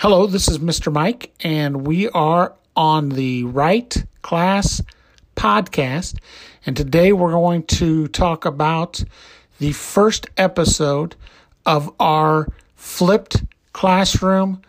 Hello, 0.00 0.28
this 0.28 0.46
is 0.46 0.60
Mr. 0.60 0.92
Mike, 0.92 1.32
and 1.40 1.84
we 1.84 2.08
are 2.10 2.54
on 2.76 3.08
the 3.08 3.42
Right 3.42 4.04
Class 4.22 4.80
podcast. 5.34 6.16
And 6.64 6.76
today 6.76 7.12
we're 7.12 7.32
going 7.32 7.64
to 7.64 8.06
talk 8.06 8.44
about 8.44 9.02
the 9.58 9.72
first 9.72 10.28
episode 10.36 11.16
of 11.66 11.92
our 11.98 12.46
flipped 12.76 13.42
classroom 13.72 14.62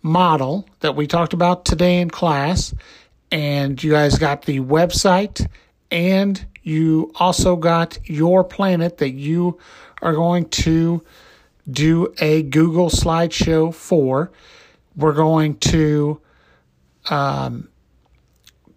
model 0.00 0.66
that 0.80 0.96
we 0.96 1.06
talked 1.06 1.34
about 1.34 1.66
today 1.66 2.00
in 2.00 2.08
class. 2.08 2.72
And 3.30 3.84
you 3.84 3.90
guys 3.90 4.16
got 4.16 4.46
the 4.46 4.60
website 4.60 5.46
and 5.90 6.42
you 6.62 7.12
also 7.16 7.54
got 7.54 7.98
your 8.08 8.44
planet 8.44 8.96
that 8.96 9.10
you 9.10 9.58
are 10.00 10.14
going 10.14 10.48
to 10.48 11.04
do 11.70 12.14
a 12.18 12.44
Google 12.44 12.88
slideshow 12.88 13.74
for. 13.74 14.32
We're 14.96 15.12
going 15.12 15.56
to 15.58 16.20
um, 17.08 17.68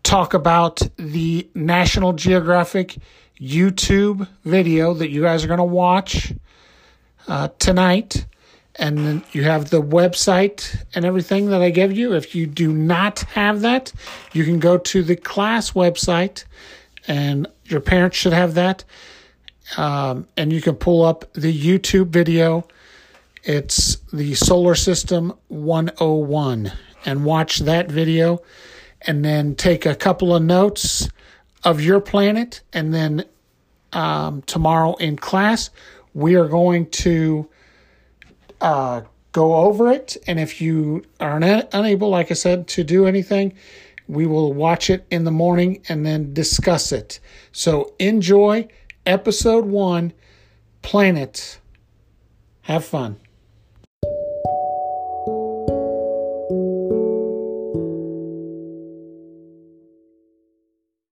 talk 0.04 0.34
about 0.34 0.82
the 0.98 1.50
National 1.56 2.14
Geographic 2.14 2.98
YouTube 3.40 4.28
video 4.44 4.94
that 4.94 5.10
you 5.10 5.22
guys 5.22 5.44
are 5.44 5.48
going 5.48 5.58
to 5.58 5.64
watch 5.64 6.34
uh, 7.28 7.50
tonight. 7.60 8.26
And 8.76 8.98
then 8.98 9.24
you 9.34 9.44
have 9.44 9.70
the 9.70 9.82
website 9.82 10.84
and 10.96 11.06
everything 11.06 11.50
that 11.50 11.62
I 11.62 11.70
gave 11.70 11.92
you. 11.92 12.14
If 12.14 12.34
you 12.34 12.48
do 12.48 12.74
not 12.74 13.20
have 13.22 13.62
that, 13.62 13.94
you 14.34 14.46
can 14.46 14.60
go 14.60 14.80
to 14.80 15.04
the 15.04 15.16
class 15.16 15.72
website, 15.72 16.46
and 17.08 17.48
your 17.66 17.82
parents 17.82 18.18
should 18.18 18.34
have 18.34 18.56
that. 18.56 18.84
Um, 19.78 20.28
and 20.36 20.52
you 20.52 20.60
can 20.60 20.76
pull 20.76 21.04
up 21.04 21.32
the 21.34 21.54
YouTube 21.56 22.08
video. 22.08 22.68
It's 23.44 23.98
the 24.14 24.36
Solar 24.36 24.74
System 24.74 25.34
101 25.50 26.72
and 27.06 27.26
watch 27.26 27.60
that 27.60 27.92
video 27.92 28.42
and 29.02 29.26
then 29.26 29.56
take 29.56 29.86
a 29.86 29.96
couple 29.96 30.34
of 30.34 30.42
notes 30.42 31.10
of 31.66 31.82
your 31.82 32.00
planet. 32.00 32.62
And 32.72 32.94
then 32.94 33.26
um, 33.92 34.44
tomorrow 34.44 34.96
in 34.96 35.18
class, 35.18 35.72
we 36.14 36.36
are 36.36 36.48
going 36.48 36.90
to 36.92 37.50
uh, 38.62 39.02
go 39.34 39.56
over 39.56 39.92
it. 39.92 40.16
And 40.26 40.40
if 40.40 40.62
you 40.62 41.04
are 41.20 41.36
una- 41.36 41.68
unable, 41.74 42.08
like 42.08 42.32
I 42.32 42.36
said, 42.36 42.68
to 42.70 42.84
do 42.86 43.06
anything, 43.08 43.56
we 44.08 44.26
will 44.26 44.54
watch 44.54 44.90
it 44.90 45.06
in 45.12 45.26
the 45.26 45.32
morning 45.32 45.84
and 45.90 46.06
then 46.06 46.34
discuss 46.34 46.94
it. 46.94 47.20
So 47.52 47.94
enjoy 48.00 48.70
episode 49.06 49.66
one 49.66 50.14
Planet. 50.82 51.60
Have 52.62 52.86
fun. 52.86 53.18